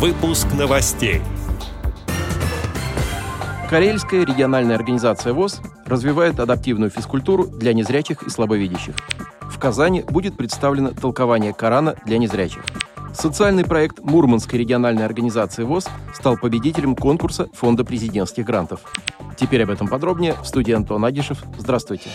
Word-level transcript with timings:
Выпуск 0.00 0.46
новостей. 0.58 1.20
Карельская 3.68 4.24
региональная 4.24 4.74
организация 4.74 5.34
ВОЗ 5.34 5.60
развивает 5.84 6.40
адаптивную 6.40 6.90
физкультуру 6.90 7.46
для 7.46 7.74
незрячих 7.74 8.22
и 8.22 8.30
слабовидящих. 8.30 8.94
В 9.42 9.58
Казани 9.58 10.02
будет 10.08 10.38
представлено 10.38 10.92
толкование 10.92 11.52
Корана 11.52 11.96
для 12.06 12.16
незрячих. 12.16 12.64
Социальный 13.12 13.66
проект 13.66 13.98
Мурманской 14.00 14.58
региональной 14.58 15.04
организации 15.04 15.64
ВОЗ 15.64 15.90
стал 16.14 16.38
победителем 16.38 16.96
конкурса 16.96 17.50
Фонда 17.52 17.84
президентских 17.84 18.46
грантов. 18.46 18.80
Теперь 19.36 19.64
об 19.64 19.70
этом 19.70 19.86
подробнее 19.86 20.34
в 20.42 20.46
студии 20.46 20.72
Антон 20.72 21.04
Агишев. 21.04 21.44
Здравствуйте. 21.58 22.08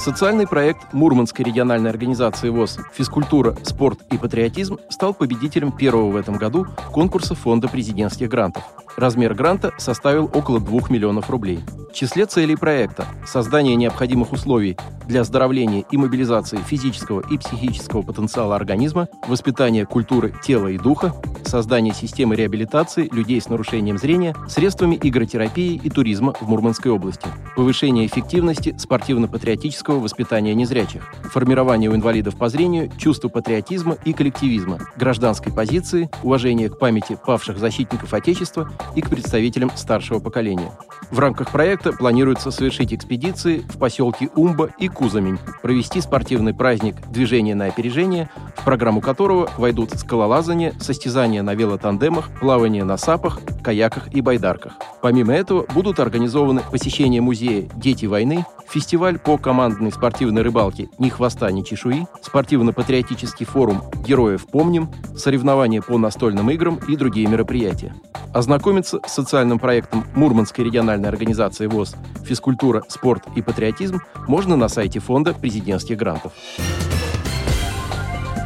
Социальный 0.00 0.46
проект 0.46 0.94
Мурманской 0.94 1.44
региональной 1.44 1.90
организации 1.90 2.48
ВОЗ 2.48 2.78
«Физкультура, 2.94 3.54
спорт 3.62 4.00
и 4.10 4.16
патриотизм» 4.16 4.78
стал 4.88 5.12
победителем 5.12 5.72
первого 5.72 6.12
в 6.12 6.16
этом 6.16 6.38
году 6.38 6.66
конкурса 6.90 7.34
Фонда 7.34 7.68
президентских 7.68 8.30
грантов. 8.30 8.64
Размер 8.96 9.34
гранта 9.34 9.72
составил 9.76 10.24
около 10.32 10.58
2 10.58 10.88
миллионов 10.88 11.28
рублей. 11.28 11.60
В 11.90 11.92
числе 11.92 12.24
целей 12.24 12.56
проекта– 12.56 13.04
создание 13.26 13.76
необходимых 13.76 14.32
условий 14.32 14.78
для 15.06 15.20
оздоровления 15.20 15.84
и 15.90 15.98
мобилизации 15.98 16.56
физического 16.56 17.22
и 17.30 17.36
психического 17.36 18.00
потенциала 18.00 18.56
организма, 18.56 19.06
воспитание 19.28 19.84
культуры 19.84 20.32
тела 20.42 20.68
и 20.68 20.78
духа, 20.78 21.12
создание 21.50 21.92
системы 21.92 22.36
реабилитации 22.36 23.08
людей 23.10 23.40
с 23.40 23.48
нарушением 23.48 23.98
зрения 23.98 24.34
средствами 24.48 24.98
игротерапии 25.02 25.80
и 25.82 25.90
туризма 25.90 26.32
в 26.40 26.48
Мурманской 26.48 26.92
области, 26.92 27.26
повышение 27.56 28.06
эффективности 28.06 28.74
спортивно-патриотического 28.78 29.98
воспитания 29.98 30.54
незрячих, 30.54 31.12
формирование 31.24 31.90
у 31.90 31.94
инвалидов 31.94 32.36
по 32.36 32.48
зрению 32.48 32.90
чувства 32.96 33.28
патриотизма 33.28 33.96
и 34.04 34.12
коллективизма, 34.12 34.78
гражданской 34.96 35.52
позиции, 35.52 36.08
уважение 36.22 36.70
к 36.70 36.78
памяти 36.78 37.18
павших 37.26 37.58
защитников 37.58 38.14
Отечества 38.14 38.70
и 38.94 39.02
к 39.02 39.10
представителям 39.10 39.70
старшего 39.74 40.20
поколения. 40.20 40.70
В 41.10 41.18
рамках 41.18 41.50
проекта 41.50 41.92
планируется 41.92 42.52
совершить 42.52 42.94
экспедиции 42.94 43.58
в 43.68 43.78
поселке 43.78 44.30
Умба 44.36 44.70
и 44.78 44.86
Кузамень, 44.86 45.38
провести 45.62 46.00
спортивный 46.00 46.54
праздник 46.54 46.94
«Движение 47.10 47.56
на 47.56 47.66
опережение», 47.66 48.30
в 48.56 48.64
программу 48.64 49.00
которого 49.00 49.50
войдут 49.58 49.90
скалолазание, 49.90 50.74
состязания 50.78 51.39
на 51.42 51.54
велотандемах, 51.54 52.30
плавание 52.40 52.84
на 52.84 52.96
сапах, 52.96 53.40
каяках 53.62 54.12
и 54.12 54.20
байдарках. 54.20 54.72
Помимо 55.02 55.32
этого 55.32 55.66
будут 55.74 56.00
организованы 56.00 56.62
посещение 56.70 57.20
музея 57.20 57.68
«Дети 57.76 58.06
войны», 58.06 58.44
фестиваль 58.68 59.18
по 59.18 59.36
командной 59.36 59.92
спортивной 59.92 60.42
рыбалке 60.42 60.88
«Ни 60.98 61.08
хвоста, 61.08 61.50
ни 61.50 61.62
чешуи», 61.62 62.06
спортивно-патриотический 62.22 63.46
форум 63.46 63.82
«Героев 64.06 64.46
помним», 64.46 64.90
соревнования 65.16 65.82
по 65.82 65.98
настольным 65.98 66.50
играм 66.50 66.78
и 66.88 66.96
другие 66.96 67.26
мероприятия. 67.26 67.94
Ознакомиться 68.32 69.00
с 69.06 69.12
социальным 69.12 69.58
проектом 69.58 70.04
Мурманской 70.14 70.64
региональной 70.64 71.08
организации 71.08 71.66
ВОЗ 71.66 71.96
«Физкультура, 72.24 72.84
спорт 72.88 73.24
и 73.34 73.42
патриотизм» 73.42 74.00
можно 74.28 74.56
на 74.56 74.68
сайте 74.68 75.00
фонда 75.00 75.34
президентских 75.34 75.96
грантов. 75.96 76.32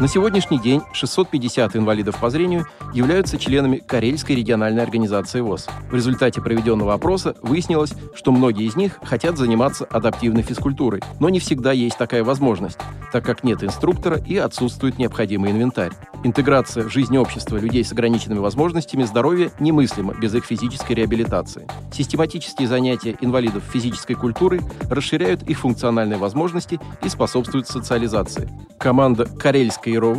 На 0.01 0.09
сегодняшний 0.09 0.59
день 0.59 0.83
650 0.93 1.77
инвалидов 1.77 2.19
по 2.21 2.29
зрению 2.29 2.67
являются 2.93 3.39
членами 3.39 3.77
Карельской 3.77 4.35
региональной 4.35 4.83
организации 4.83 5.41
ВОЗ. 5.41 5.69
В 5.89 5.95
результате 5.95 6.43
проведенного 6.43 6.95
опроса 6.95 7.37
выяснилось, 7.43 7.95
что 8.13 8.33
многие 8.33 8.67
из 8.67 8.75
них 8.75 8.99
хотят 9.05 9.39
заниматься 9.39 9.85
адаптивной 9.85 10.43
физкультурой, 10.43 11.01
но 11.21 11.29
не 11.29 11.39
всегда 11.39 11.71
есть 11.71 11.97
такая 11.97 12.25
возможность, 12.25 12.79
так 13.13 13.25
как 13.25 13.45
нет 13.45 13.63
инструктора 13.63 14.19
и 14.19 14.37
отсутствует 14.37 14.99
необходимый 14.99 15.53
инвентарь. 15.53 15.93
Интеграция 16.25 16.85
в 16.85 16.89
жизнь 16.91 17.19
общества 17.19 17.59
людей 17.59 17.85
с 17.85 17.93
ограниченными 17.93 18.39
возможностями 18.39 19.03
здоровья 19.03 19.51
немыслима 19.61 20.15
без 20.15 20.35
их 20.35 20.47
физической 20.47 20.95
реабилитации. 20.95 21.67
Систематические 21.93 22.67
занятия 22.67 23.15
инвалидов 23.21 23.63
физической 23.71 24.15
культуры 24.15 24.63
расширяют 24.89 25.43
их 25.43 25.59
функциональные 25.59 26.19
возможности 26.19 26.81
и 27.03 27.11
способствуют 27.11 27.69
социализации. 27.69 28.51
Команда 28.79 29.27
Карельская 29.27 29.95
ИРО 29.95 30.15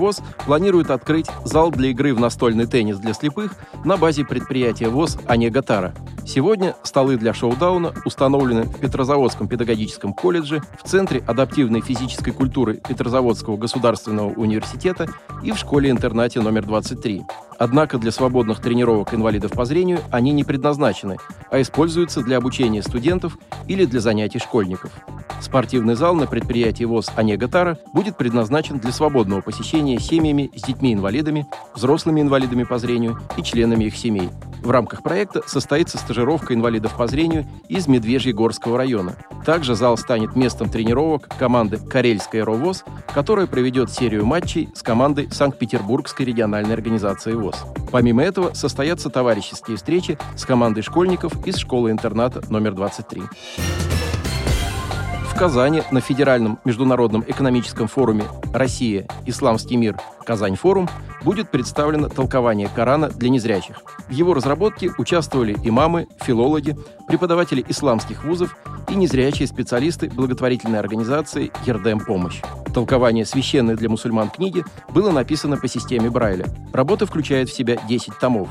планирует 0.46 0.92
открыть 0.92 1.28
зал 1.44 1.72
для 1.72 1.90
игры 1.90 2.14
в 2.14 2.20
настольный 2.20 2.68
теннис 2.68 3.00
для 3.00 3.14
слепых 3.14 3.56
на 3.84 3.98
базе 3.98 4.26
предприятия 4.26 4.90
ВОЗ 4.90 5.18
«Анегатара». 5.26 5.96
Сегодня 6.26 6.76
столы 6.82 7.18
для 7.18 7.36
шоу-дауна 7.36 7.94
установлены 8.04 8.64
в 8.64 8.80
Петрозаводском 8.80 9.48
педагогическом 9.48 10.14
колледже, 10.14 10.62
в 10.84 10.88
Центре 10.88 11.24
адаптивной 11.26 11.82
физической 11.82 12.32
культуры 12.32 12.82
Петрозаводского 12.88 13.58
государственного 13.58 14.30
университета 14.30 15.08
и 15.46 15.52
в 15.52 15.58
школе-интернате 15.58 16.42
номер 16.42 16.66
23. 16.66 17.24
Однако 17.60 18.00
для 18.00 18.12
свободных 18.12 18.60
тренировок 18.60 19.14
инвалидов 19.14 19.52
по 19.52 19.64
зрению 19.64 20.00
они 20.10 20.32
не 20.32 20.44
предназначены, 20.44 21.18
а 21.52 21.62
используются 21.62 22.22
для 22.22 22.38
обучения 22.38 22.82
студентов 22.82 23.38
или 23.68 23.86
для 23.86 24.00
занятий 24.00 24.40
школьников. 24.40 24.92
Спортивный 25.42 25.96
зал 25.96 26.16
на 26.16 26.28
предприятии 26.28 26.84
ВОЗ 26.86 27.12
«Анегатара» 27.16 27.78
будет 27.94 28.18
предназначен 28.18 28.80
для 28.80 28.92
свободного 28.92 29.42
посещения 29.42 30.00
семьями 30.00 30.52
с 30.56 30.64
детьми-инвалидами, 30.64 31.46
взрослыми 31.74 32.22
инвалидами 32.22 32.64
по 32.64 32.78
зрению 32.78 33.20
и 33.38 33.44
членами 33.44 33.86
их 33.86 33.96
семей. 33.96 34.30
В 34.66 34.72
рамках 34.72 35.04
проекта 35.04 35.44
состоится 35.46 36.00
стажировка 36.00 36.56
инвалидов 36.56 36.96
по 36.98 37.06
зрению 37.06 37.46
из 37.68 37.88
Медвежьегорского 37.88 38.80
района. 38.80 39.16
Также 39.46 39.76
зал 39.76 39.96
станет 39.96 40.36
местом 40.36 40.70
тренировок 40.70 41.28
команды 41.38 41.78
«Карельская 41.78 42.44
РОВОЗ», 42.44 42.84
которая 43.14 43.46
проведет 43.46 43.92
серию 43.92 44.26
матчей 44.26 44.70
с 44.74 44.82
командой 44.82 45.30
Санкт-Петербургской 45.32 46.26
региональной 46.26 46.74
организации 46.74 47.34
ВОЗ. 47.34 47.64
Помимо 47.92 48.24
этого 48.24 48.54
состоятся 48.56 49.12
товарищеские 49.12 49.78
встречи 49.78 50.18
с 50.36 50.46
командой 50.46 50.82
школьников 50.82 51.46
из 51.46 51.58
школы-интерната 51.58 52.42
номер 52.50 52.74
23. 52.74 53.22
В 55.36 55.38
Казани 55.38 55.84
на 55.92 56.00
Федеральном 56.00 56.60
международном 56.64 57.22
экономическом 57.28 57.90
форуме 57.90 58.24
«Россия. 58.54 59.06
Исламский 59.26 59.76
мир. 59.76 59.98
Казань-форум» 60.26 60.88
будет 61.24 61.52
представлено 61.52 62.08
толкование 62.08 62.70
Корана 62.74 63.10
для 63.10 63.30
незрячих. 63.30 63.82
В 64.08 64.12
его 64.12 64.34
разработке 64.34 64.92
участвовали 64.98 65.58
имамы, 65.62 66.08
филологи, 66.22 66.78
преподаватели 67.10 67.66
исламских 67.68 68.24
вузов 68.24 68.56
и 68.88 68.96
незрячие 68.96 69.50
специалисты 69.50 70.10
благотворительной 70.10 70.80
организации 70.80 71.52
«Ердем 71.66 72.00
Помощь». 72.00 72.42
Толкование 72.74 73.26
священной 73.26 73.76
для 73.76 73.90
мусульман 73.90 74.30
книги 74.30 74.64
было 74.94 75.12
написано 75.12 75.58
по 75.58 75.68
системе 75.68 76.10
Брайля. 76.10 76.46
Работа 76.72 77.06
включает 77.06 77.50
в 77.50 77.54
себя 77.54 77.76
10 77.90 78.20
томов. 78.20 78.48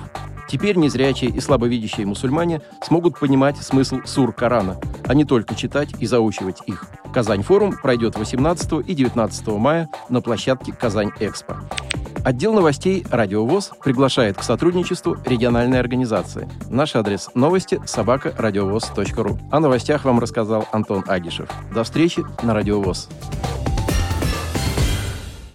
Теперь 0.50 0.76
незрячие 0.76 1.30
и 1.30 1.40
слабовидящие 1.40 2.06
мусульмане 2.06 2.60
смогут 2.82 3.18
понимать 3.18 3.56
смысл 3.56 4.00
сур 4.04 4.34
Корана, 4.34 4.78
а 5.06 5.15
не 5.15 5.25
только 5.25 5.54
читать 5.54 5.91
и 6.00 6.06
заучивать 6.06 6.59
их. 6.66 6.84
Казань-форум 7.12 7.76
пройдет 7.81 8.16
18 8.16 8.88
и 8.88 8.94
19 8.94 9.47
мая 9.48 9.88
на 10.09 10.20
площадке 10.20 10.72
Казань-Экспо. 10.72 11.56
Отдел 12.25 12.54
новостей 12.54 13.04
«Радиовоз» 13.10 13.72
приглашает 13.82 14.38
к 14.38 14.43
сотрудничеству 14.43 15.19
региональной 15.26 15.78
организации. 15.78 16.48
Наш 16.70 16.97
адрес 16.97 17.28
новости– 17.34 17.81
собака-радиовоз.ру. 17.87 19.38
О 19.50 19.60
новостях 19.60 20.06
вам 20.06 20.20
рассказал 20.20 20.66
Антон 20.72 21.04
Агишев. 21.06 21.50
До 21.75 21.84
встречи 21.84 22.25
на 22.43 22.54
«Радиовоз». 22.54 23.10